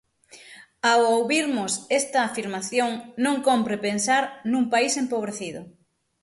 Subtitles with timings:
[0.89, 2.89] Ao ouvirmos esta afirmación
[3.25, 5.61] non cómpre pensar nun país empobrecido.